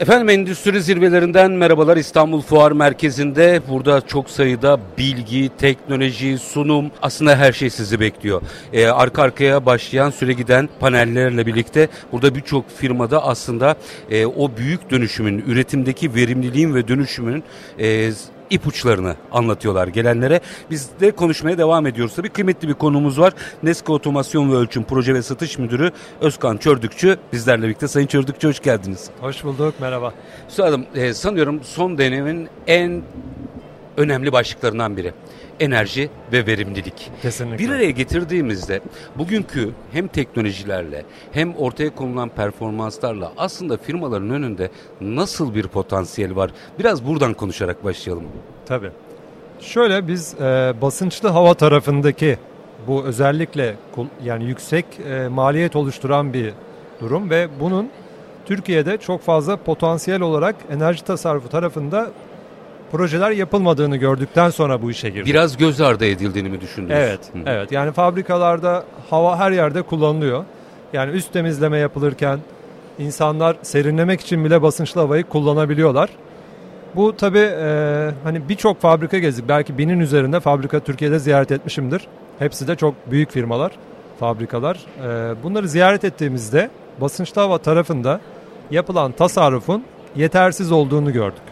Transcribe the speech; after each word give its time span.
Efendim 0.00 0.28
endüstri 0.28 0.82
zirvelerinden 0.82 1.50
merhabalar 1.50 1.96
İstanbul 1.96 2.40
Fuar 2.40 2.72
Merkezi'nde. 2.72 3.62
Burada 3.68 4.00
çok 4.00 4.30
sayıda 4.30 4.80
bilgi, 4.98 5.50
teknoloji, 5.58 6.38
sunum 6.38 6.90
aslında 7.02 7.36
her 7.36 7.52
şey 7.52 7.70
sizi 7.70 8.00
bekliyor. 8.00 8.42
Ee, 8.72 8.86
arka 8.86 9.22
arkaya 9.22 9.66
başlayan 9.66 10.10
süre 10.10 10.32
giden 10.32 10.68
panellerle 10.80 11.46
birlikte 11.46 11.88
burada 12.12 12.34
birçok 12.34 12.70
firmada 12.70 13.24
aslında 13.24 13.76
e, 14.10 14.26
o 14.26 14.56
büyük 14.56 14.90
dönüşümün, 14.90 15.44
üretimdeki 15.46 16.14
verimliliğin 16.14 16.74
ve 16.74 16.88
dönüşümün 16.88 17.44
e, 17.78 18.10
ipuçlarını 18.54 19.16
anlatıyorlar 19.32 19.88
gelenlere. 19.88 20.40
Biz 20.70 20.90
de 21.00 21.10
konuşmaya 21.10 21.58
devam 21.58 21.86
ediyoruz. 21.86 22.14
Tabii 22.14 22.28
kıymetli 22.28 22.68
bir 22.68 22.74
konumuz 22.74 23.20
var. 23.20 23.32
Nesko 23.62 23.94
Otomasyon 23.94 24.52
ve 24.52 24.56
Ölçüm 24.56 24.84
Proje 24.84 25.14
ve 25.14 25.22
Satış 25.22 25.58
Müdürü 25.58 25.92
Özkan 26.20 26.56
Çördükçü 26.56 27.18
bizlerle 27.32 27.62
birlikte. 27.62 27.88
Sayın 27.88 28.06
Çördükçü 28.06 28.48
hoş 28.48 28.60
geldiniz. 28.60 29.10
Hoş 29.20 29.44
bulduk, 29.44 29.74
merhaba. 29.80 30.12
Üstadım 30.48 30.86
e, 30.94 31.14
sanıyorum 31.14 31.60
son 31.64 31.98
dönemin 31.98 32.48
en 32.66 33.02
önemli 33.96 34.32
başlıklarından 34.32 34.96
biri 34.96 35.12
enerji 35.60 36.10
ve 36.32 36.46
verimlilik. 36.46 37.10
Kesinlikle. 37.22 37.64
Bir 37.64 37.70
araya 37.70 37.90
getirdiğimizde 37.90 38.80
bugünkü 39.16 39.70
hem 39.92 40.08
teknolojilerle 40.08 41.04
hem 41.32 41.54
ortaya 41.54 41.94
konulan 41.94 42.28
performanslarla 42.28 43.32
aslında 43.36 43.76
firmaların 43.76 44.30
önünde 44.30 44.70
nasıl 45.00 45.54
bir 45.54 45.68
potansiyel 45.68 46.36
var? 46.36 46.50
Biraz 46.78 47.06
buradan 47.06 47.34
konuşarak 47.34 47.84
başlayalım. 47.84 48.24
Tabii. 48.66 48.90
Şöyle 49.60 50.08
biz 50.08 50.34
e, 50.40 50.74
basınçlı 50.82 51.28
hava 51.28 51.54
tarafındaki 51.54 52.38
bu 52.86 53.04
özellikle 53.04 53.74
yani 54.24 54.44
yüksek 54.44 54.84
e, 55.10 55.28
maliyet 55.28 55.76
oluşturan 55.76 56.32
bir 56.32 56.52
durum 57.00 57.30
ve 57.30 57.48
bunun 57.60 57.90
Türkiye'de 58.46 58.96
çok 58.96 59.22
fazla 59.22 59.56
potansiyel 59.56 60.20
olarak 60.20 60.56
enerji 60.70 61.04
tasarrufu 61.04 61.48
tarafında 61.48 62.10
projeler 62.92 63.30
yapılmadığını 63.30 63.96
gördükten 63.96 64.50
sonra 64.50 64.82
bu 64.82 64.90
işe 64.90 65.10
girdik. 65.10 65.26
Biraz 65.26 65.56
göz 65.56 65.80
ardı 65.80 66.04
edildiğini 66.04 66.48
mi 66.48 66.60
düşündünüz? 66.60 66.98
Evet, 66.98 67.20
Hı. 67.32 67.38
evet. 67.46 67.72
Yani 67.72 67.92
fabrikalarda 67.92 68.84
hava 69.10 69.38
her 69.38 69.50
yerde 69.50 69.82
kullanılıyor. 69.82 70.44
Yani 70.92 71.12
üst 71.12 71.32
temizleme 71.32 71.78
yapılırken 71.78 72.38
insanlar 72.98 73.56
serinlemek 73.62 74.20
için 74.20 74.44
bile 74.44 74.62
basınçlı 74.62 75.00
havayı 75.00 75.24
kullanabiliyorlar. 75.24 76.10
Bu 76.96 77.16
tabii 77.16 77.38
e, 77.38 78.10
hani 78.24 78.48
birçok 78.48 78.80
fabrika 78.80 79.18
gezdik. 79.18 79.48
Belki 79.48 79.78
binin 79.78 80.00
üzerinde 80.00 80.40
fabrika 80.40 80.80
Türkiye'de 80.80 81.18
ziyaret 81.18 81.52
etmişimdir. 81.52 82.06
Hepsi 82.38 82.68
de 82.68 82.76
çok 82.76 82.94
büyük 83.10 83.30
firmalar, 83.30 83.72
fabrikalar. 84.20 84.86
E, 85.04 85.42
bunları 85.42 85.68
ziyaret 85.68 86.04
ettiğimizde 86.04 86.70
basınçlı 87.00 87.40
hava 87.40 87.58
tarafında 87.58 88.20
yapılan 88.70 89.12
tasarrufun 89.12 89.84
yetersiz 90.16 90.72
olduğunu 90.72 91.12
gördük. 91.12 91.42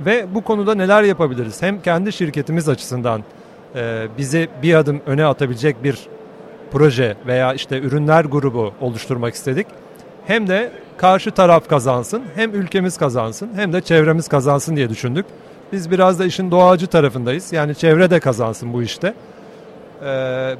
Ve 0.00 0.26
bu 0.34 0.44
konuda 0.44 0.74
neler 0.74 1.02
yapabiliriz? 1.02 1.62
Hem 1.62 1.82
kendi 1.82 2.12
şirketimiz 2.12 2.68
açısından 2.68 3.22
e, 3.74 4.06
bizi 4.18 4.48
bir 4.62 4.74
adım 4.74 5.00
öne 5.06 5.24
atabilecek 5.24 5.84
bir 5.84 6.08
proje 6.72 7.16
veya 7.26 7.54
işte 7.54 7.78
ürünler 7.78 8.24
grubu 8.24 8.72
oluşturmak 8.80 9.34
istedik. 9.34 9.66
Hem 10.28 10.48
de 10.48 10.70
karşı 10.96 11.30
taraf 11.30 11.68
kazansın, 11.68 12.22
hem 12.34 12.54
ülkemiz 12.54 12.96
kazansın, 12.96 13.50
hem 13.56 13.72
de 13.72 13.80
çevremiz 13.80 14.28
kazansın 14.28 14.76
diye 14.76 14.88
düşündük. 14.88 15.26
Biz 15.72 15.90
biraz 15.90 16.18
da 16.18 16.24
işin 16.24 16.50
doğacı 16.50 16.86
tarafındayız. 16.86 17.52
Yani 17.52 17.74
çevre 17.74 18.10
de 18.10 18.20
kazansın 18.20 18.72
bu 18.72 18.82
işte. 18.82 19.14
Ee, 20.02 20.04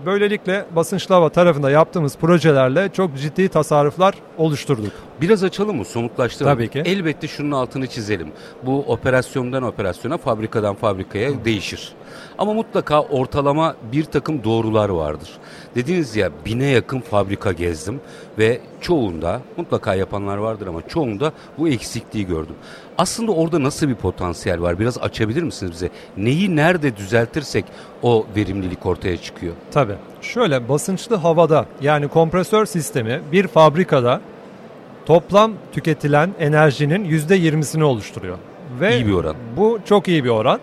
böylelikle 0.06 0.64
basınçlı 0.77 1.14
hava 1.14 1.28
tarafında 1.28 1.70
yaptığımız 1.70 2.16
projelerle 2.16 2.89
çok 2.92 3.16
ciddi 3.16 3.48
tasarruflar 3.48 4.14
oluşturduk. 4.39 4.92
Biraz 5.20 5.44
açalım 5.44 5.77
mı? 5.77 5.84
Somutlaştıralım. 5.84 6.56
Tabii 6.56 6.69
ki. 6.69 6.83
Elbette 6.84 7.28
şunun 7.28 7.52
altını 7.52 7.86
çizelim. 7.86 8.28
Bu 8.62 8.78
operasyondan 8.78 9.62
operasyona, 9.62 10.19
fabrikadan 10.19 10.74
fabrikaya 10.74 11.44
değişir. 11.44 11.92
Ama 12.39 12.53
mutlaka 12.53 13.03
ortalama 13.03 13.75
bir 13.92 14.05
takım 14.05 14.44
doğrular 14.44 14.89
vardır. 14.89 15.30
Dediğiniz 15.74 16.17
ya 16.17 16.30
bine 16.46 16.67
yakın 16.67 17.01
fabrika 17.01 17.52
gezdim 17.52 18.01
ve 18.39 18.61
çoğunda 18.80 19.40
mutlaka 19.57 19.95
yapanlar 19.95 20.36
vardır 20.36 20.67
ama 20.67 20.89
çoğunda 20.89 21.33
bu 21.58 21.68
eksikliği 21.68 22.27
gördüm. 22.27 22.55
Aslında 22.98 23.33
orada 23.33 23.62
nasıl 23.62 23.89
bir 23.89 23.95
potansiyel 23.95 24.61
var? 24.61 24.79
Biraz 24.79 24.98
açabilir 24.98 25.42
misiniz 25.42 25.73
bize? 25.73 25.90
Neyi 26.17 26.57
nerede 26.57 26.96
düzeltirsek 26.96 27.64
o 28.02 28.27
verimlilik 28.36 28.86
ortaya 28.86 29.17
çıkıyor? 29.17 29.55
Tabii. 29.70 29.95
Şöyle 30.20 30.68
basınçlı 30.68 31.17
havada 31.17 31.67
yani 31.80 32.08
kompresör 32.08 32.67
sistemi 32.67 33.20
bir 33.33 33.46
fabrikada 33.46 34.20
toplam 35.07 35.52
tüketilen 35.73 36.30
enerjinin 36.39 37.05
yüzde 37.05 37.35
yirmisini 37.35 37.85
oluşturuyor. 37.85 38.39
Ve 38.80 38.96
iyi 38.96 39.07
bir 39.07 39.12
oran. 39.12 39.36
Bu 39.57 39.79
çok 39.85 40.08
iyi 40.08 40.24
bir 40.24 40.30
oran. 40.30 40.61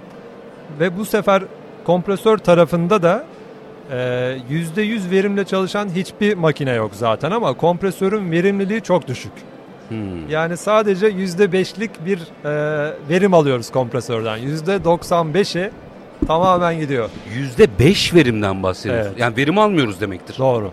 Ve 0.80 0.98
bu 0.98 1.06
sefer 1.06 1.44
kompresör 1.86 2.38
tarafında 2.38 3.04
da 3.04 3.26
yüzde 4.50 4.82
yüz 4.82 5.12
verimle 5.12 5.44
çalışan 5.44 5.90
hiçbir 5.90 6.34
makine 6.34 6.72
yok 6.72 6.92
zaten 6.94 7.32
ama 7.32 7.54
kompresörün 7.54 8.32
verimliliği 8.32 8.82
çok 8.82 9.08
düşük. 9.08 9.32
Hmm. 9.90 10.30
Yani 10.30 10.58
sadece 10.58 11.08
yüzde 11.08 11.52
beşlik 11.52 12.06
bir 12.06 12.20
e, 12.46 12.94
verim 13.10 13.34
alıyoruz 13.34 13.72
kompresörden. 13.72 14.38
Yüzde 14.38 14.84
doksan 14.84 15.34
beşi 15.34 15.72
tamamen 16.28 16.80
gidiyor. 16.80 17.10
Yüzde 17.36 17.68
beş 17.80 18.14
verimden 18.14 18.64
bahsediyoruz. 18.64 19.08
Evet. 19.08 19.20
Yani 19.20 19.38
verim 19.38 19.58
almıyoruz 19.58 20.02
demektir. 20.02 20.36
Doğru. 20.40 20.72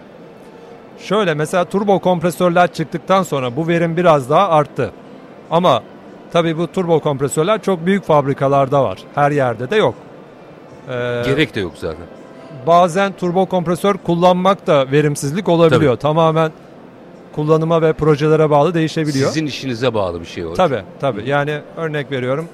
Şöyle 0.98 1.34
mesela 1.34 1.64
turbo 1.64 1.98
kompresörler 1.98 2.72
çıktıktan 2.72 3.22
sonra 3.22 3.56
bu 3.56 3.68
verim 3.68 3.96
biraz 3.96 4.30
daha 4.30 4.48
arttı. 4.48 4.90
Ama 5.50 5.82
tabii 6.32 6.58
bu 6.58 6.72
turbo 6.72 7.00
kompresörler 7.00 7.62
çok 7.62 7.86
büyük 7.86 8.04
fabrikalarda 8.04 8.84
var. 8.84 8.98
Her 9.14 9.30
yerde 9.30 9.70
de 9.70 9.76
yok. 9.76 9.94
Ee, 10.88 11.22
Gerek 11.26 11.54
de 11.54 11.60
yok 11.60 11.72
zaten. 11.76 12.06
Bazen 12.66 13.12
turbo 13.12 13.46
kompresör 13.46 13.94
kullanmak 13.94 14.66
da 14.66 14.92
verimsizlik 14.92 15.48
olabiliyor. 15.48 15.92
Tabii. 15.92 16.02
Tamamen 16.02 16.52
kullanıma 17.32 17.82
ve 17.82 17.92
projelere 17.92 18.50
bağlı 18.50 18.74
değişebiliyor. 18.74 19.28
Sizin 19.28 19.46
işinize 19.46 19.94
bağlı 19.94 20.20
bir 20.20 20.26
şey 20.26 20.46
o. 20.46 20.54
Tabii 20.54 20.82
tabii. 21.00 21.28
Yani 21.28 21.58
örnek 21.76 22.10
veriyorum. 22.10 22.46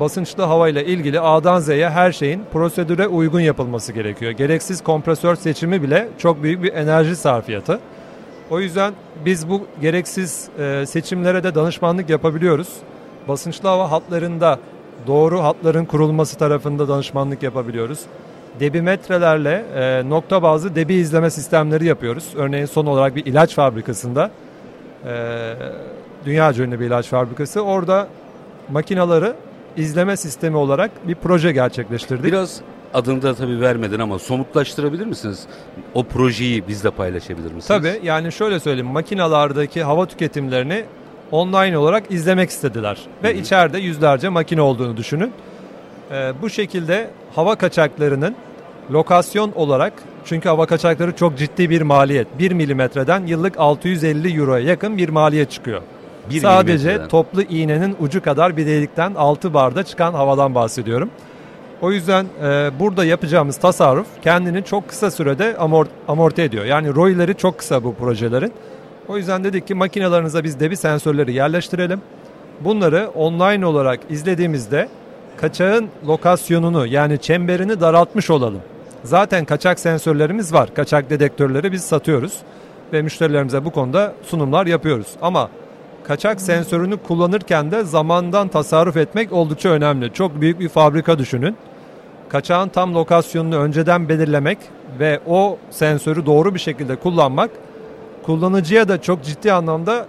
Basınçlı 0.00 0.42
hava 0.42 0.68
ile 0.68 0.84
ilgili 0.86 1.20
A'dan 1.20 1.60
Z'ye 1.60 1.90
her 1.90 2.12
şeyin 2.12 2.42
prosedüre 2.52 3.06
uygun 3.08 3.40
yapılması 3.40 3.92
gerekiyor. 3.92 4.30
Gereksiz 4.32 4.82
kompresör 4.82 5.36
seçimi 5.36 5.82
bile 5.82 6.08
çok 6.18 6.42
büyük 6.42 6.62
bir 6.62 6.72
enerji 6.72 7.16
sarfiyatı. 7.16 7.80
O 8.50 8.60
yüzden 8.60 8.92
biz 9.24 9.48
bu 9.48 9.66
gereksiz 9.80 10.48
e, 10.58 10.86
seçimlere 10.86 11.42
de 11.42 11.54
danışmanlık 11.54 12.10
yapabiliyoruz. 12.10 12.68
Basınçlı 13.28 13.68
hava 13.68 13.90
hatlarında 13.90 14.58
doğru 15.06 15.42
hatların 15.42 15.84
kurulması 15.84 16.38
tarafında 16.38 16.88
danışmanlık 16.88 17.42
yapabiliyoruz 17.42 18.06
debimetrelerle 18.60 19.64
e, 19.74 20.08
nokta 20.08 20.42
bazlı 20.42 20.74
debi 20.74 20.94
izleme 20.94 21.30
sistemleri 21.30 21.84
yapıyoruz. 21.84 22.32
Örneğin 22.36 22.66
son 22.66 22.86
olarak 22.86 23.16
bir 23.16 23.26
ilaç 23.26 23.54
fabrikasında 23.54 24.30
e, 25.06 25.54
dünya 26.24 26.54
ünlü 26.54 26.80
bir 26.80 26.86
ilaç 26.86 27.06
fabrikası. 27.06 27.60
Orada 27.60 28.08
makinaları 28.68 29.36
izleme 29.76 30.16
sistemi 30.16 30.56
olarak 30.56 31.08
bir 31.08 31.14
proje 31.14 31.52
gerçekleştirdik. 31.52 32.24
Biraz 32.24 32.60
adını 32.94 33.22
da 33.22 33.34
tabii 33.34 33.60
vermeden 33.60 34.00
ama 34.00 34.18
somutlaştırabilir 34.18 35.06
misiniz? 35.06 35.46
O 35.94 36.04
projeyi 36.04 36.68
bizle 36.68 36.90
paylaşabilir 36.90 37.52
misiniz? 37.52 37.66
Tabii 37.66 38.00
yani 38.02 38.32
şöyle 38.32 38.60
söyleyeyim 38.60 38.92
makinalardaki 38.92 39.82
hava 39.82 40.06
tüketimlerini 40.06 40.84
online 41.32 41.78
olarak 41.78 42.10
izlemek 42.10 42.50
istediler. 42.50 42.98
Ve 43.22 43.28
Hı-hı. 43.28 43.38
içeride 43.38 43.78
yüzlerce 43.78 44.28
makine 44.28 44.62
olduğunu 44.62 44.96
düşünün. 44.96 45.32
Ee, 46.10 46.32
bu 46.42 46.50
şekilde 46.50 47.10
hava 47.34 47.54
kaçaklarının 47.54 48.34
lokasyon 48.90 49.52
olarak 49.52 49.92
çünkü 50.24 50.48
hava 50.48 50.66
kaçakları 50.66 51.16
çok 51.16 51.38
ciddi 51.38 51.70
bir 51.70 51.82
maliyet. 51.82 52.26
1 52.38 52.52
milimetreden 52.52 53.26
yıllık 53.26 53.58
650 53.58 54.38
euroya 54.40 54.64
yakın 54.64 54.98
bir 54.98 55.08
maliyet 55.08 55.50
çıkıyor. 55.50 55.82
Bir 56.30 56.40
Sadece 56.40 57.08
toplu 57.08 57.42
iğnenin 57.42 57.96
ucu 58.00 58.22
kadar 58.22 58.56
bir 58.56 58.66
delikten 58.66 59.14
6 59.14 59.54
barda 59.54 59.82
çıkan 59.82 60.14
havadan 60.14 60.54
bahsediyorum. 60.54 61.10
O 61.82 61.92
yüzden 61.92 62.26
e, 62.42 62.70
burada 62.78 63.04
yapacağımız 63.04 63.56
tasarruf 63.56 64.06
kendini 64.22 64.64
çok 64.64 64.88
kısa 64.88 65.10
sürede 65.10 65.56
amort, 65.56 65.88
amorti 66.08 66.42
ediyor. 66.42 66.64
Yani 66.64 66.94
ROI'leri 66.94 67.34
çok 67.34 67.58
kısa 67.58 67.84
bu 67.84 67.94
projelerin. 67.94 68.52
O 69.10 69.16
yüzden 69.16 69.44
dedik 69.44 69.66
ki 69.66 69.74
makinalarınıza 69.74 70.44
biz 70.44 70.60
de 70.60 70.70
bir 70.70 70.76
sensörleri 70.76 71.32
yerleştirelim. 71.32 72.00
Bunları 72.60 73.08
online 73.14 73.66
olarak 73.66 74.00
izlediğimizde 74.10 74.88
kaçağın 75.36 75.88
lokasyonunu 76.06 76.86
yani 76.86 77.18
çemberini 77.18 77.80
daraltmış 77.80 78.30
olalım. 78.30 78.60
Zaten 79.04 79.44
kaçak 79.44 79.80
sensörlerimiz 79.80 80.52
var. 80.52 80.74
Kaçak 80.74 81.10
dedektörleri 81.10 81.72
biz 81.72 81.84
satıyoruz 81.84 82.38
ve 82.92 83.02
müşterilerimize 83.02 83.64
bu 83.64 83.70
konuda 83.70 84.12
sunumlar 84.22 84.66
yapıyoruz. 84.66 85.08
Ama 85.22 85.50
kaçak 86.04 86.40
sensörünü 86.40 86.96
kullanırken 86.96 87.70
de 87.70 87.84
zamandan 87.84 88.48
tasarruf 88.48 88.96
etmek 88.96 89.32
oldukça 89.32 89.68
önemli. 89.68 90.12
Çok 90.12 90.40
büyük 90.40 90.60
bir 90.60 90.68
fabrika 90.68 91.18
düşünün. 91.18 91.56
Kaçağın 92.28 92.68
tam 92.68 92.94
lokasyonunu 92.94 93.56
önceden 93.56 94.08
belirlemek 94.08 94.58
ve 94.98 95.20
o 95.26 95.58
sensörü 95.70 96.26
doğru 96.26 96.54
bir 96.54 96.60
şekilde 96.60 96.96
kullanmak 96.96 97.50
kullanıcıya 98.22 98.88
da 98.88 99.02
çok 99.02 99.24
ciddi 99.24 99.52
anlamda 99.52 100.06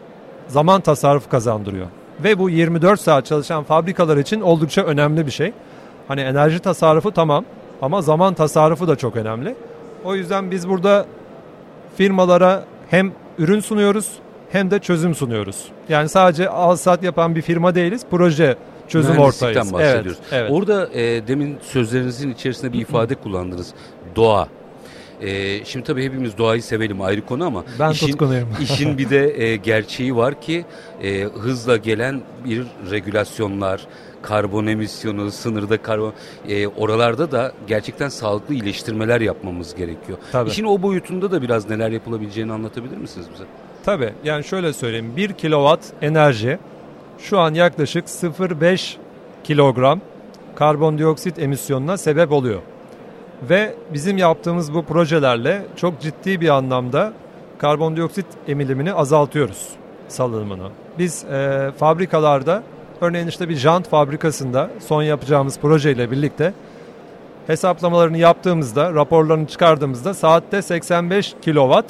zaman 0.48 0.82
tasarrufu 0.82 1.30
kazandırıyor. 1.30 1.88
Ve 2.24 2.40
bu 2.40 2.50
24 2.50 3.02
saat 3.02 3.26
çalışan 3.26 3.64
fabrikalar 3.64 4.18
için 4.18 4.42
oldukça 4.42 4.84
önemli 4.84 5.26
bir 5.26 5.32
şey. 5.32 5.54
Hani 6.08 6.22
enerji 6.22 6.60
tasarrufu 6.60 7.12
tamam 7.12 7.46
ama 7.82 8.02
zaman 8.02 8.34
tasarrufu 8.34 8.88
da 8.88 8.96
çok 8.96 9.16
önemli. 9.16 9.56
O 10.04 10.16
yüzden 10.16 10.52
biz 10.52 10.70
burada 10.70 11.06
firmalara 11.96 12.64
hem 12.90 13.12
ürün 13.38 13.60
sunuyoruz 13.60 14.12
hem 14.52 14.72
de 14.72 14.80
çözüm 14.80 15.16
sunuyoruz. 15.16 15.66
Yani 15.90 16.10
sadece 16.10 16.50
al 16.50 16.76
sat 16.76 17.04
yapan 17.04 17.36
bir 17.36 17.42
firma 17.42 17.76
değiliz. 17.76 18.02
Proje 18.12 18.56
çözüm 18.88 19.18
ortağıyız. 19.18 19.74
bahsediyoruz. 19.74 20.18
Evet, 20.22 20.34
evet. 20.34 20.52
Orada 20.52 20.90
e, 20.94 21.28
demin 21.28 21.58
sözlerinizin 21.62 22.32
içerisinde 22.32 22.74
bir 22.74 22.80
ifade 22.80 23.16
kullandınız. 23.16 23.74
Doğa. 24.16 24.48
E, 25.22 25.66
şimdi 25.66 25.86
tabii 25.86 26.04
hepimiz 26.04 26.38
doğayı 26.38 26.64
sevelim 26.64 27.02
ayrı 27.02 27.26
konu 27.26 27.46
ama 27.46 27.64
ben 27.80 27.92
işin, 27.92 28.08
tutkunuyum. 28.08 28.50
işin 28.62 28.98
bir 28.98 29.10
de 29.10 29.44
e, 29.44 29.56
gerçeği 29.56 30.16
var 30.16 30.42
ki 30.42 30.66
e, 31.04 31.24
hızla 31.24 31.78
gelen 31.78 32.22
bir 32.46 32.64
regülasyonlar, 32.92 33.88
karbon 34.22 34.66
emisyonu, 34.66 35.32
sınırda 35.32 35.82
karbon 35.82 36.14
e, 36.50 36.68
oralarda 36.68 37.32
da 37.32 37.52
gerçekten 37.68 38.10
sağlıklı 38.10 38.54
iyileştirmeler 38.54 39.22
yapmamız 39.22 39.76
gerekiyor. 39.76 40.18
Tabii. 40.32 40.50
İşin 40.50 40.64
o 40.64 40.82
boyutunda 40.82 41.32
da 41.32 41.42
biraz 41.42 41.70
neler 41.70 41.92
yapılabileceğini 41.92 42.54
anlatabilir 42.54 42.98
misiniz 42.98 43.28
bize? 43.34 43.44
Tabii 43.86 44.14
yani 44.24 44.44
şöyle 44.44 44.74
söyleyeyim 44.74 45.14
1 45.16 45.34
kilowatt 45.34 45.86
enerji 46.02 46.60
şu 47.20 47.40
an 47.40 47.54
yaklaşık 47.54 48.06
0,5 48.06 48.96
kilogram 49.44 50.02
karbondioksit 50.56 51.40
emisyonuna 51.40 51.98
sebep 51.98 52.32
oluyor. 52.32 52.62
Ve 53.50 53.76
bizim 53.94 54.18
yaptığımız 54.18 54.74
bu 54.74 54.86
projelerle 54.86 55.66
çok 55.76 56.02
ciddi 56.02 56.42
bir 56.42 56.50
anlamda 56.50 57.14
karbondioksit 57.58 58.26
emilimini 58.48 58.94
azaltıyoruz 58.94 59.70
salınımını. 60.08 60.70
Biz 60.98 61.26
e, 61.26 61.72
fabrikalarda 61.78 62.64
örneğin 63.02 63.28
işte 63.28 63.50
bir 63.50 63.56
jant 63.56 63.88
fabrikasında 63.88 64.70
son 64.88 65.04
yapacağımız 65.04 65.60
projeyle 65.60 66.12
birlikte 66.12 66.54
hesaplamalarını 67.48 68.18
yaptığımızda, 68.18 68.94
raporlarını 68.94 69.48
çıkardığımızda 69.48 70.14
saatte 70.14 70.62
85 70.62 71.36
kilowatt 71.42 71.86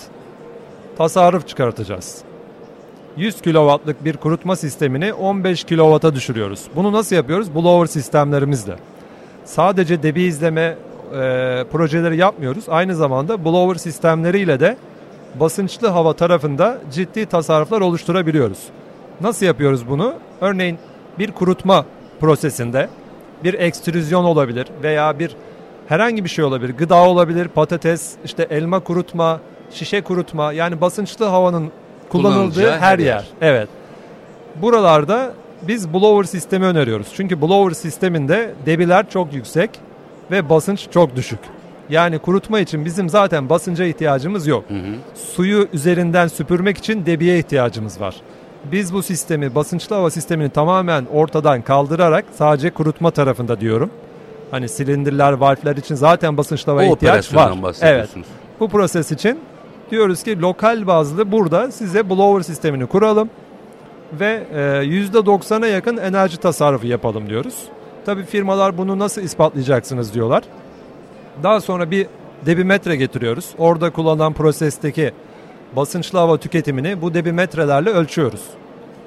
tasarruf 0.98 1.48
çıkartacağız. 1.48 2.21
100 3.18 3.42
kW'lık 3.42 4.06
bir 4.06 4.18
kurutma 4.18 4.56
sistemini 4.56 5.13
15 5.13 5.63
kW'a 5.63 6.15
düşürüyoruz. 6.15 6.63
Bunu 6.75 6.92
nasıl 6.92 7.15
yapıyoruz? 7.15 7.56
Blower 7.56 7.86
sistemlerimizle. 7.86 8.75
Sadece 9.45 10.03
debi 10.03 10.21
izleme 10.21 10.77
e, 11.13 11.63
projeleri 11.72 12.18
yapmıyoruz. 12.18 12.63
Aynı 12.69 12.96
zamanda 12.96 13.46
blower 13.46 13.80
sistemleriyle 13.80 14.60
de 14.60 14.78
basınçlı 15.40 15.88
hava 15.88 16.13
tarafında 16.13 16.78
ciddi 16.92 17.25
tasarruflar 17.25 17.81
oluşturabiliyoruz. 17.81 18.60
Nasıl 19.22 19.46
yapıyoruz 19.46 19.90
bunu? 19.90 20.13
Örneğin 20.42 20.78
bir 21.19 21.31
kurutma 21.31 21.86
prosesinde 22.19 22.90
bir 23.44 23.54
ekstrüzyon 23.54 24.24
olabilir 24.24 24.68
veya 24.84 25.19
bir 25.19 25.36
herhangi 25.88 26.24
bir 26.24 26.30
şey 26.30 26.46
olabilir. 26.46 26.74
Gıda 26.78 26.96
olabilir, 26.96 27.48
patates, 27.48 28.13
işte 28.25 28.48
elma 28.50 28.80
kurutma, 28.80 29.40
şişe 29.72 30.02
kurutma 30.02 30.54
yani 30.54 30.81
basınçlı 30.81 31.25
havanın 31.25 31.72
kullanıldığı 32.10 32.72
her 32.72 33.00
yer. 33.00 33.06
yer. 33.06 33.25
Evet. 33.42 33.69
Buralarda 34.62 35.34
biz 35.62 35.94
blower 35.94 36.24
sistemi 36.24 36.66
öneriyoruz. 36.66 37.08
Çünkü 37.16 37.42
blower 37.42 37.75
sisteminde 37.75 38.54
debiler 38.66 39.10
çok 39.10 39.34
yüksek 39.34 39.69
ve 40.31 40.50
basınç 40.50 40.88
çok 40.92 41.16
düşük. 41.16 41.39
Yani 41.89 42.19
kurutma 42.19 42.60
için 42.60 42.86
bizim 42.86 43.10
zaten 43.10 43.50
basınca 43.50 43.86
ihtiyacımız 43.86 44.48
yok. 44.48 44.63
Hı 44.68 44.74
hı. 44.74 44.95
Suyu 45.16 45.68
üzerinden 45.74 46.28
süpürmek 46.28 46.78
için 46.78 47.06
debiye 47.06 47.39
ihtiyacımız 47.39 48.01
var. 48.01 48.16
Biz 48.72 48.94
bu 48.94 49.04
sistemi 49.04 49.56
basınçlı 49.56 49.95
hava 49.95 50.10
sistemini 50.10 50.50
tamamen 50.50 51.06
ortadan 51.13 51.62
kaldırarak 51.62 52.25
sadece 52.31 52.69
kurutma 52.69 53.12
tarafında 53.12 53.62
diyorum. 53.62 53.89
Hani 54.51 54.69
silindirler, 54.69 55.31
valfler 55.33 55.75
için 55.75 55.95
zaten 55.95 56.38
basınçlı 56.38 56.72
hava 56.72 56.84
ihtiyaç 56.84 57.36
var. 57.36 57.54
Evet. 57.81 58.10
Bu 58.60 58.69
proses 58.69 59.12
için 59.12 59.39
diyoruz 59.92 60.24
ki 60.24 60.42
lokal 60.42 60.88
bazlı 60.88 61.31
burada 61.31 61.72
size 61.72 62.10
blower 62.10 62.44
sistemini 62.44 62.86
kuralım 62.86 63.30
ve 64.19 64.44
%90'a 64.54 65.68
e, 65.68 65.69
yakın 65.69 65.98
enerji 65.98 66.38
tasarrufu 66.38 66.88
yapalım 66.88 67.30
diyoruz. 67.30 67.56
Tabii 68.06 68.24
firmalar 68.24 68.77
bunu 68.77 69.00
nasıl 69.00 69.21
ispatlayacaksınız 69.21 70.13
diyorlar. 70.13 70.44
Daha 71.44 71.62
sonra 71.62 71.92
bir 71.92 72.07
debimetre 72.45 72.95
getiriyoruz. 72.95 73.50
Orada 73.57 73.89
kullanılan 73.89 74.33
prosesteki 74.33 75.12
basınçlı 75.75 76.19
hava 76.19 76.38
tüketimini 76.38 77.01
bu 77.01 77.13
debimetrelerle 77.13 77.89
ölçüyoruz. 77.89 78.42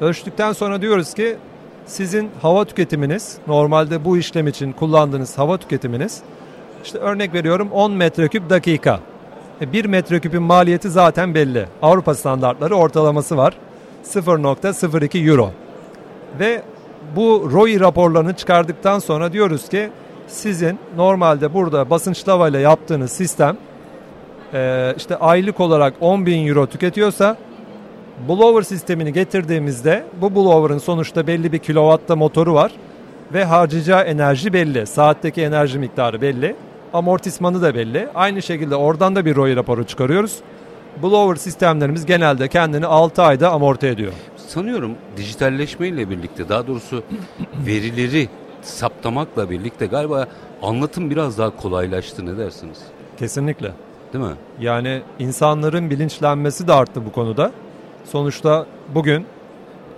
Ölçtükten 0.00 0.52
sonra 0.52 0.82
diyoruz 0.82 1.14
ki 1.14 1.36
sizin 1.86 2.30
hava 2.42 2.64
tüketiminiz 2.64 3.38
normalde 3.46 4.04
bu 4.04 4.18
işlem 4.18 4.46
için 4.46 4.72
kullandığınız 4.72 5.38
hava 5.38 5.58
tüketiminiz 5.58 6.22
işte 6.84 6.98
örnek 6.98 7.34
veriyorum 7.34 7.68
10 7.72 7.92
metreküp 7.92 8.50
dakika. 8.50 9.00
1 9.60 9.84
e, 9.84 9.88
metreküpün 9.88 10.42
maliyeti 10.42 10.90
zaten 10.90 11.34
belli. 11.34 11.66
Avrupa 11.82 12.14
standartları 12.14 12.74
ortalaması 12.74 13.36
var. 13.36 13.54
0.02 14.04 15.30
euro. 15.30 15.50
Ve 16.38 16.62
bu 17.16 17.48
ROI 17.52 17.80
raporlarını 17.80 18.34
çıkardıktan 18.34 18.98
sonra 18.98 19.32
diyoruz 19.32 19.68
ki 19.68 19.90
sizin 20.26 20.78
normalde 20.96 21.54
burada 21.54 21.90
basınçlı 21.90 22.32
havayla 22.32 22.60
yaptığınız 22.60 23.12
sistem 23.12 23.56
e, 24.54 24.94
işte 24.96 25.16
aylık 25.16 25.60
olarak 25.60 25.94
10 26.00 26.26
bin 26.26 26.46
euro 26.46 26.66
tüketiyorsa 26.66 27.36
blower 28.28 28.62
sistemini 28.62 29.12
getirdiğimizde 29.12 30.04
bu 30.20 30.34
blower'ın 30.34 30.78
sonuçta 30.78 31.26
belli 31.26 31.52
bir 31.52 31.58
kilowatta 31.58 32.16
motoru 32.16 32.54
var 32.54 32.72
ve 33.32 33.44
harcayacağı 33.44 34.02
enerji 34.02 34.52
belli. 34.52 34.86
Saatteki 34.86 35.42
enerji 35.42 35.78
miktarı 35.78 36.20
belli 36.20 36.56
amortismanı 36.94 37.62
da 37.62 37.74
belli. 37.74 38.08
Aynı 38.14 38.42
şekilde 38.42 38.76
oradan 38.76 39.16
da 39.16 39.24
bir 39.24 39.36
ROI 39.36 39.56
raporu 39.56 39.84
çıkarıyoruz. 39.84 40.38
Blower 41.02 41.36
sistemlerimiz 41.36 42.06
genelde 42.06 42.48
kendini 42.48 42.86
6 42.86 43.22
ayda 43.22 43.50
amorti 43.50 43.86
ediyor. 43.86 44.12
Sanıyorum 44.54 44.94
dijitalleşmeyle 45.16 46.10
birlikte 46.10 46.48
daha 46.48 46.66
doğrusu 46.66 47.02
verileri 47.66 48.28
saptamakla 48.62 49.50
birlikte 49.50 49.86
galiba 49.86 50.26
anlatım 50.62 51.10
biraz 51.10 51.38
daha 51.38 51.56
kolaylaştı 51.56 52.26
ne 52.26 52.38
dersiniz? 52.38 52.78
Kesinlikle. 53.16 53.72
Değil 54.12 54.24
mi? 54.24 54.34
Yani 54.60 55.02
insanların 55.18 55.90
bilinçlenmesi 55.90 56.68
de 56.68 56.72
arttı 56.72 57.06
bu 57.06 57.12
konuda. 57.12 57.52
Sonuçta 58.04 58.66
bugün 58.94 59.26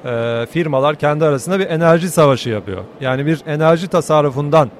e, 0.04 0.46
firmalar 0.50 0.96
kendi 0.96 1.24
arasında 1.24 1.58
bir 1.58 1.66
enerji 1.66 2.08
savaşı 2.08 2.50
yapıyor. 2.50 2.84
Yani 3.00 3.26
bir 3.26 3.42
enerji 3.46 3.88
tasarrufundan 3.88 4.70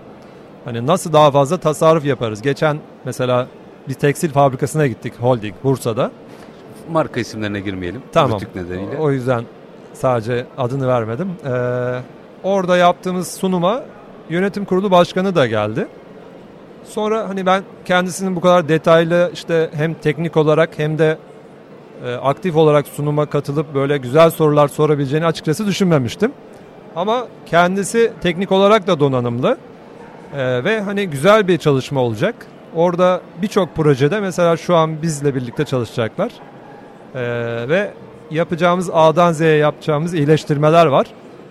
Hani 0.66 0.86
nasıl 0.86 1.12
daha 1.12 1.30
fazla 1.30 1.56
tasarruf 1.56 2.04
yaparız? 2.04 2.42
Geçen 2.42 2.78
mesela 3.04 3.46
bir 3.88 3.94
tekstil 3.94 4.30
fabrikasına 4.30 4.86
gittik 4.86 5.14
holding 5.20 5.54
Bursa'da. 5.64 6.10
Marka 6.90 7.20
isimlerine 7.20 7.60
girmeyelim. 7.60 8.02
Tamam. 8.12 8.40
nedeniyle. 8.54 8.98
O 8.98 9.10
yüzden 9.10 9.44
sadece 9.96 10.46
adını 10.58 10.88
vermedim. 10.88 11.28
Ee, 11.44 11.50
orada 12.42 12.76
yaptığımız 12.76 13.28
sunuma 13.28 13.82
yönetim 14.30 14.64
kurulu 14.64 14.90
başkanı 14.90 15.34
da 15.34 15.46
geldi. 15.46 15.88
Sonra 16.84 17.28
hani 17.28 17.46
ben 17.46 17.62
kendisinin 17.84 18.36
bu 18.36 18.40
kadar 18.40 18.68
detaylı 18.68 19.30
işte 19.34 19.70
hem 19.74 19.94
teknik 19.94 20.36
olarak 20.36 20.78
hem 20.78 20.98
de 20.98 21.18
e, 22.04 22.14
aktif 22.14 22.56
olarak 22.56 22.86
sunuma 22.86 23.26
katılıp 23.26 23.74
böyle 23.74 23.96
güzel 23.96 24.30
sorular 24.30 24.68
sorabileceğini 24.68 25.26
açıkçası 25.26 25.66
düşünmemiştim. 25.66 26.32
Ama 26.96 27.26
kendisi 27.46 28.12
teknik 28.20 28.52
olarak 28.52 28.86
da 28.86 29.00
donanımlı. 29.00 29.58
Ee, 30.34 30.64
ve 30.64 30.80
hani 30.80 31.06
güzel 31.06 31.48
bir 31.48 31.58
çalışma 31.58 32.00
olacak. 32.00 32.34
Orada 32.74 33.20
birçok 33.42 33.76
projede 33.76 34.20
mesela 34.20 34.56
şu 34.56 34.76
an 34.76 35.02
bizle 35.02 35.34
birlikte 35.34 35.64
çalışacaklar. 35.64 36.32
Ee, 37.14 37.20
ve 37.68 37.90
yapacağımız 38.30 38.90
A'dan 38.92 39.32
Z'ye 39.32 39.56
yapacağımız 39.56 40.14
iyileştirmeler 40.14 40.86
var. 40.86 41.06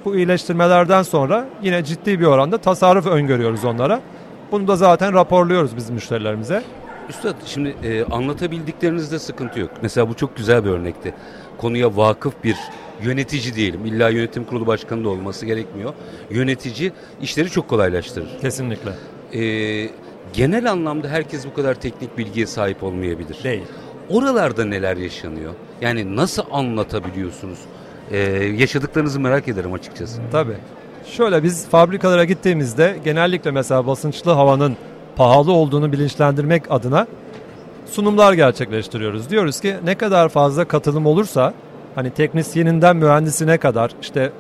Bu 0.06 0.16
iyileştirmelerden 0.16 1.04
sonra 1.04 1.46
yine 1.64 1.84
ciddi 1.84 2.20
bir 2.20 2.26
oranda 2.26 2.58
tasarruf 2.58 3.08
öngörüyoruz 3.08 3.66
onlara. 3.66 4.02
Bunu 4.52 4.68
da 4.68 4.76
zaten 4.76 5.14
raporluyoruz 5.14 5.76
biz 5.76 5.90
müşterilerimize. 5.90 6.64
Üstad 7.10 7.36
şimdi 7.46 7.76
e, 7.84 8.04
anlatabildiklerinizde 8.04 9.20
sıkıntı 9.20 9.60
yok. 9.60 9.70
Mesela 9.82 10.10
bu 10.10 10.14
çok 10.14 10.38
güzel 10.38 10.66
bir 10.66 10.70
örnekti. 10.70 11.14
Konuya 11.58 11.98
vakıf 11.98 12.34
bir 12.44 12.56
yönetici 13.04 13.56
diyelim. 13.56 13.86
İlla 13.86 14.10
yönetim 14.10 14.44
kurulu 14.44 14.68
başkanı 14.68 15.04
da 15.04 15.10
olması 15.10 15.46
gerekmiyor. 15.46 15.94
Yönetici 16.30 16.92
işleri 17.22 17.50
çok 17.50 17.68
kolaylaştırır. 17.68 18.28
Kesinlikle. 18.42 18.92
Ee, 19.34 19.90
genel 20.34 20.72
anlamda 20.72 21.08
herkes 21.08 21.46
bu 21.46 21.54
kadar 21.54 21.76
teknik 21.76 22.18
bilgiye 22.18 22.46
sahip 22.48 22.84
olmayabilir. 22.84 23.38
Değil. 23.44 23.64
Oralarda 24.10 24.66
neler 24.66 24.98
yaşanıyor? 24.98 25.54
Yani 25.82 26.16
nasıl 26.16 26.44
anlatabiliyorsunuz? 26.52 27.60
Ee, 28.12 28.18
yaşadıklarınızı 28.58 29.20
merak 29.20 29.48
ederim 29.48 29.74
açıkçası. 29.74 30.22
Tabii. 30.32 30.58
Şöyle 31.06 31.44
biz 31.44 31.68
fabrikalara 31.68 32.26
gittiğimizde 32.26 32.98
genellikle 33.04 33.52
mesela 33.52 33.88
basınçlı 33.88 34.32
havanın 34.32 34.78
pahalı 35.16 35.52
olduğunu 35.52 35.92
bilinçlendirmek 35.92 36.64
adına 36.70 37.08
sunumlar 37.86 38.34
gerçekleştiriyoruz. 38.34 39.30
Diyoruz 39.30 39.60
ki 39.60 39.76
ne 39.84 39.96
kadar 39.96 40.30
fazla 40.30 40.66
katılım 40.66 41.06
olursa 41.06 41.54
hani 41.96 42.10
teknisyeninden 42.10 42.96
mühendisine 42.96 43.58
kadar 43.58 43.92
işte 44.02 44.32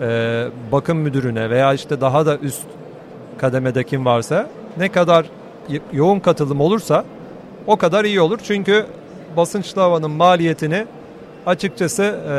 e, 0.00 0.46
bakım 0.72 0.98
müdürüne 0.98 1.50
veya 1.50 1.74
işte 1.74 2.00
daha 2.00 2.26
da 2.26 2.36
üst 2.38 2.62
kademede 3.38 3.84
kim 3.84 4.04
varsa 4.04 4.48
ne 4.78 4.88
kadar 4.88 5.26
yoğun 5.92 6.20
katılım 6.20 6.60
olursa 6.60 7.04
o 7.66 7.76
kadar 7.76 8.04
iyi 8.04 8.20
olur. 8.20 8.38
Çünkü 8.42 8.86
basınçlı 9.36 9.80
havanın 9.80 10.10
maliyetini 10.10 10.86
açıkçası 11.46 12.02
e, 12.02 12.34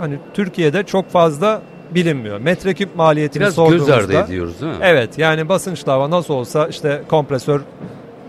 hani 0.00 0.18
Türkiye'de 0.34 0.82
çok 0.82 1.10
fazla 1.10 1.62
bilinmiyor. 1.90 2.38
Metreküp 2.40 2.96
maliyetini 2.96 3.40
Biraz 3.42 3.54
sorduğumuzda. 3.54 3.96
göz 3.96 4.04
ardı 4.04 4.24
ediyoruz 4.26 4.60
değil 4.60 4.72
mi? 4.72 4.78
Evet 4.82 5.18
yani 5.18 5.48
basınçlı 5.48 5.92
hava 5.92 6.10
nasıl 6.10 6.34
olsa 6.34 6.66
işte 6.66 7.02
kompresör 7.10 7.60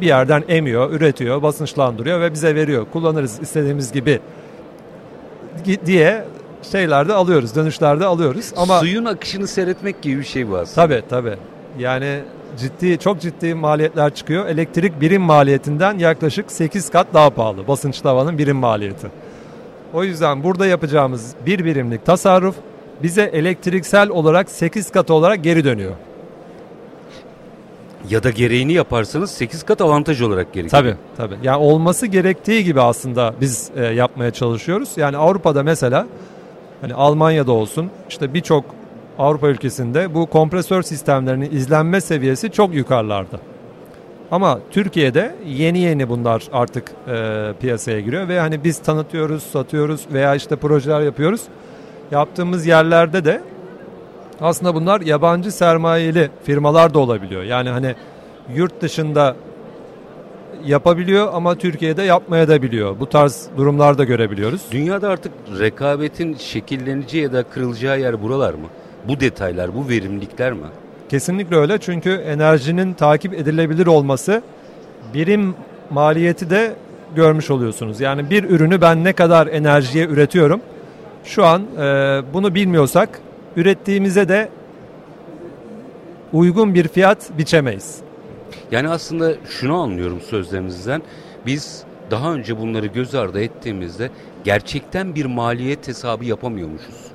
bir 0.01 0.07
yerden 0.07 0.43
emiyor, 0.47 0.91
üretiyor, 0.91 1.41
basınçlandırıyor 1.41 2.21
ve 2.21 2.33
bize 2.33 2.55
veriyor. 2.55 2.85
Kullanırız 2.93 3.39
istediğimiz 3.41 3.91
gibi 3.91 4.19
diye 5.85 6.23
şeylerde 6.71 7.13
alıyoruz, 7.13 7.55
dönüşlerde 7.55 8.05
alıyoruz. 8.05 8.51
Ama 8.57 8.79
Suyun 8.79 9.05
akışını 9.05 9.47
seyretmek 9.47 10.01
gibi 10.01 10.19
bir 10.19 10.23
şey 10.23 10.49
bu 10.51 10.57
aslında. 10.57 10.87
tabii 10.87 11.03
tabii. 11.09 11.35
Yani 11.79 12.19
ciddi 12.57 12.99
çok 12.99 13.21
ciddi 13.21 13.53
maliyetler 13.53 14.15
çıkıyor. 14.15 14.45
Elektrik 14.45 15.01
birim 15.01 15.21
maliyetinden 15.21 15.97
yaklaşık 15.97 16.51
8 16.51 16.89
kat 16.89 17.07
daha 17.13 17.29
pahalı 17.29 17.67
basınçlı 17.67 18.09
havanın 18.09 18.37
birim 18.37 18.57
maliyeti. 18.57 19.07
O 19.93 20.03
yüzden 20.03 20.43
burada 20.43 20.67
yapacağımız 20.67 21.35
bir 21.45 21.65
birimlik 21.65 22.05
tasarruf 22.05 22.55
bize 23.03 23.23
elektriksel 23.23 24.09
olarak 24.09 24.49
8 24.49 24.91
kat 24.91 25.11
olarak 25.11 25.43
geri 25.43 25.63
dönüyor. 25.63 25.93
Ya 28.09 28.23
da 28.23 28.29
gereğini 28.29 28.73
yaparsanız 28.73 29.31
8 29.31 29.63
kat 29.63 29.81
avantaj 29.81 30.21
olarak 30.21 30.53
geri 30.53 30.67
Tabii 30.67 30.95
tabii. 31.17 31.35
Yani 31.43 31.57
olması 31.57 32.07
gerektiği 32.07 32.63
gibi 32.63 32.81
aslında 32.81 33.33
biz 33.41 33.71
e, 33.75 33.85
yapmaya 33.85 34.31
çalışıyoruz. 34.31 34.89
Yani 34.97 35.17
Avrupa'da 35.17 35.63
mesela 35.63 36.07
hani 36.81 36.93
Almanya'da 36.93 37.51
olsun 37.51 37.89
işte 38.09 38.33
birçok 38.33 38.65
Avrupa 39.19 39.47
ülkesinde 39.47 40.13
bu 40.13 40.25
kompresör 40.25 40.81
sistemlerinin 40.81 41.51
izlenme 41.51 42.01
seviyesi 42.01 42.51
çok 42.51 42.73
yukarılarda. 42.73 43.39
Ama 44.31 44.59
Türkiye'de 44.71 45.35
yeni 45.45 45.79
yeni 45.79 46.09
bunlar 46.09 46.43
artık 46.53 46.91
e, 47.07 47.53
piyasaya 47.59 47.99
giriyor 47.99 48.27
ve 48.27 48.39
hani 48.39 48.63
biz 48.63 48.79
tanıtıyoruz, 48.79 49.43
satıyoruz 49.43 50.01
veya 50.13 50.35
işte 50.35 50.55
projeler 50.55 51.01
yapıyoruz. 51.01 51.41
Yaptığımız 52.11 52.65
yerlerde 52.65 53.25
de 53.25 53.41
aslında 54.41 54.75
bunlar 54.75 55.01
yabancı 55.01 55.51
sermayeli 55.51 56.29
firmalar 56.43 56.93
da 56.93 56.99
olabiliyor. 56.99 57.43
Yani 57.43 57.69
hani 57.69 57.95
yurt 58.55 58.81
dışında 58.81 59.35
yapabiliyor 60.65 61.29
ama 61.33 61.55
Türkiye'de 61.55 62.03
yapmaya 62.03 62.47
da 62.47 62.61
biliyor. 62.61 62.99
Bu 62.99 63.09
tarz 63.09 63.47
durumlar 63.57 63.97
da 63.97 64.03
görebiliyoruz. 64.03 64.61
Dünyada 64.71 65.09
artık 65.09 65.31
rekabetin 65.59 66.33
şekilleneceği 66.33 67.23
ya 67.23 67.33
da 67.33 67.43
kırılacağı 67.43 67.99
yer 67.99 68.21
buralar 68.21 68.53
mı? 68.53 68.67
Bu 69.07 69.19
detaylar, 69.19 69.75
bu 69.75 69.89
verimlilikler 69.89 70.53
mi? 70.53 70.67
Kesinlikle 71.09 71.55
öyle 71.55 71.77
çünkü 71.77 72.11
enerjinin 72.11 72.93
takip 72.93 73.33
edilebilir 73.33 73.87
olması 73.87 74.41
birim 75.13 75.55
maliyeti 75.89 76.49
de 76.49 76.75
görmüş 77.15 77.51
oluyorsunuz. 77.51 78.01
Yani 78.01 78.29
bir 78.29 78.43
ürünü 78.43 78.81
ben 78.81 79.03
ne 79.03 79.13
kadar 79.13 79.47
enerjiye 79.47 80.05
üretiyorum 80.05 80.61
şu 81.23 81.45
an 81.45 81.61
e, 81.61 81.83
bunu 82.33 82.55
bilmiyorsak 82.55 83.19
ürettiğimize 83.55 84.29
de 84.29 84.49
uygun 86.33 86.73
bir 86.73 86.87
fiyat 86.87 87.37
biçemeyiz. 87.37 87.97
Yani 88.71 88.89
aslında 88.89 89.33
şunu 89.49 89.81
anlıyorum 89.81 90.21
sözlerinizden. 90.21 91.01
Biz 91.45 91.83
daha 92.11 92.33
önce 92.33 92.59
bunları 92.59 92.85
göz 92.85 93.15
ardı 93.15 93.41
ettiğimizde 93.41 94.09
gerçekten 94.43 95.15
bir 95.15 95.25
maliyet 95.25 95.87
hesabı 95.87 96.25
yapamıyormuşuz. 96.25 97.14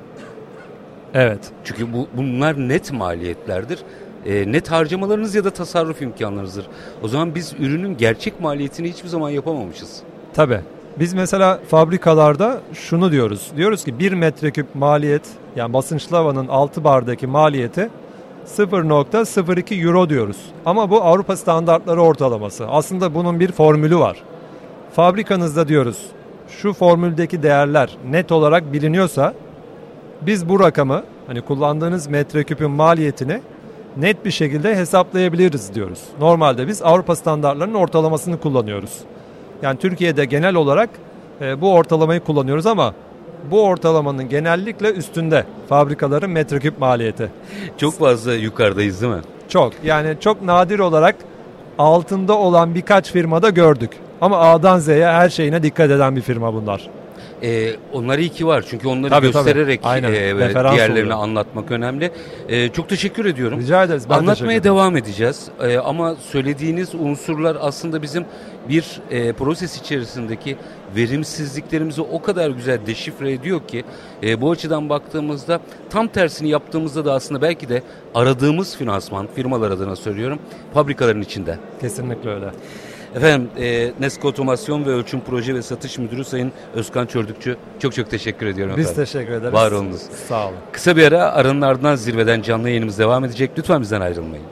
Evet. 1.14 1.40
Çünkü 1.64 1.92
bu 1.92 2.08
bunlar 2.16 2.68
net 2.68 2.92
maliyetlerdir. 2.92 3.78
E, 4.26 4.52
net 4.52 4.70
harcamalarınız 4.70 5.34
ya 5.34 5.44
da 5.44 5.50
tasarruf 5.50 6.02
imkanlarınızdır. 6.02 6.66
O 7.02 7.08
zaman 7.08 7.34
biz 7.34 7.54
ürünün 7.58 7.96
gerçek 7.96 8.40
maliyetini 8.40 8.90
hiçbir 8.90 9.08
zaman 9.08 9.30
yapamamışız. 9.30 10.02
Tabii. 10.34 10.60
Biz 10.98 11.14
mesela 11.14 11.60
fabrikalarda 11.68 12.60
şunu 12.72 13.12
diyoruz. 13.12 13.50
Diyoruz 13.56 13.84
ki 13.84 13.98
1 13.98 14.12
metreküp 14.12 14.74
maliyet 14.74 15.22
yani 15.56 15.72
basınçlı 15.72 16.16
havanın 16.16 16.48
6 16.48 16.84
bardaki 16.84 17.26
maliyeti 17.26 17.90
0.02 18.46 19.86
euro 19.86 20.08
diyoruz. 20.08 20.36
Ama 20.66 20.90
bu 20.90 21.02
Avrupa 21.02 21.36
standartları 21.36 22.02
ortalaması. 22.02 22.66
Aslında 22.68 23.14
bunun 23.14 23.40
bir 23.40 23.52
formülü 23.52 23.98
var. 23.98 24.22
Fabrikanızda 24.92 25.68
diyoruz 25.68 26.06
şu 26.50 26.72
formüldeki 26.72 27.42
değerler 27.42 27.96
net 28.10 28.32
olarak 28.32 28.72
biliniyorsa 28.72 29.34
biz 30.22 30.48
bu 30.48 30.60
rakamı 30.60 31.02
hani 31.26 31.40
kullandığınız 31.40 32.06
metreküpün 32.06 32.70
maliyetini 32.70 33.40
net 33.96 34.24
bir 34.24 34.30
şekilde 34.30 34.76
hesaplayabiliriz 34.76 35.74
diyoruz. 35.74 36.00
Normalde 36.20 36.68
biz 36.68 36.82
Avrupa 36.82 37.16
standartlarının 37.16 37.74
ortalamasını 37.74 38.40
kullanıyoruz. 38.40 38.98
Yani 39.62 39.78
Türkiye'de 39.78 40.24
genel 40.24 40.54
olarak 40.54 40.90
e, 41.40 41.60
bu 41.60 41.74
ortalamayı 41.74 42.20
kullanıyoruz 42.20 42.66
ama 42.66 42.94
bu 43.50 43.64
ortalamanın 43.64 44.28
genellikle 44.28 44.92
üstünde 44.92 45.44
fabrikaların 45.68 46.30
metreküp 46.30 46.78
maliyeti. 46.78 47.30
Çok 47.76 47.98
fazla 47.98 48.34
yukarıdayız 48.34 49.02
değil 49.02 49.12
mi? 49.12 49.20
Çok 49.48 49.72
yani 49.84 50.16
çok 50.20 50.42
nadir 50.42 50.78
olarak 50.78 51.16
altında 51.78 52.38
olan 52.38 52.74
birkaç 52.74 53.12
firmada 53.12 53.50
gördük. 53.50 53.90
Ama 54.20 54.38
A'dan 54.38 54.78
Z'ye 54.78 55.06
her 55.06 55.28
şeyine 55.28 55.62
dikkat 55.62 55.90
eden 55.90 56.16
bir 56.16 56.20
firma 56.20 56.54
bunlar. 56.54 56.90
Ee, 57.42 57.76
onlar 57.92 58.18
iyi 58.18 58.28
ki 58.28 58.46
var 58.46 58.64
çünkü 58.70 58.88
onları 58.88 59.10
Tabii, 59.10 59.32
göstererek 59.32 59.82
tabii. 59.82 59.92
Aynen, 59.92 60.12
e, 60.12 60.34
referans 60.34 60.74
diğerlerini 60.76 61.04
oluyor. 61.14 61.22
anlatmak 61.22 61.70
önemli. 61.70 62.10
Ee, 62.48 62.68
çok 62.68 62.88
teşekkür 62.88 63.24
ediyorum. 63.24 63.60
Rica 63.60 63.84
ederiz. 63.84 64.06
Ben 64.10 64.14
Anlatmaya 64.14 64.64
devam 64.64 64.96
edeceğiz 64.96 65.48
Ee, 65.62 65.78
ama 65.78 66.14
söylediğiniz 66.14 66.94
unsurlar 66.94 67.56
aslında 67.60 68.02
bizim 68.02 68.24
bir 68.68 69.00
e, 69.10 69.32
proses 69.32 69.80
içerisindeki 69.80 70.56
verimsizliklerimizi 70.96 72.02
o 72.02 72.22
kadar 72.22 72.50
güzel 72.50 72.78
deşifre 72.86 73.32
ediyor 73.32 73.60
ki 73.68 73.84
e, 74.22 74.40
bu 74.40 74.50
açıdan 74.50 74.88
baktığımızda 74.88 75.60
tam 75.90 76.08
tersini 76.08 76.48
yaptığımızda 76.48 77.04
da 77.04 77.12
aslında 77.12 77.42
belki 77.42 77.68
de 77.68 77.82
aradığımız 78.14 78.76
finansman 78.76 79.28
firmalar 79.34 79.70
adına 79.70 79.96
söylüyorum 79.96 80.38
fabrikaların 80.74 81.22
içinde. 81.22 81.58
Kesinlikle 81.80 82.30
öyle. 82.30 82.50
Efendim 83.14 83.50
e, 83.58 83.92
Nesko 84.00 84.28
Otomasyon 84.28 84.84
ve 84.86 84.90
Ölçüm 84.90 85.20
Proje 85.20 85.54
ve 85.54 85.62
Satış 85.62 85.98
Müdürü 85.98 86.24
Sayın 86.24 86.52
Özkan 86.74 87.06
Çördükçü 87.06 87.56
çok 87.78 87.94
çok 87.94 88.10
teşekkür 88.10 88.46
ediyorum 88.46 88.74
Biz 88.76 88.86
efendim. 88.86 89.04
teşekkür 89.04 89.32
ederiz. 89.32 89.52
Var 89.52 89.72
olunuz. 89.72 90.02
Sağ 90.28 90.46
olun. 90.46 90.56
Kısa 90.72 90.96
bir 90.96 91.04
ara 91.12 91.32
aranın 91.32 91.60
ardından 91.62 91.96
zirveden 91.96 92.42
canlı 92.42 92.68
yayınımız 92.68 92.98
devam 92.98 93.24
edecek. 93.24 93.50
Lütfen 93.58 93.80
bizden 93.80 94.00
ayrılmayın. 94.00 94.44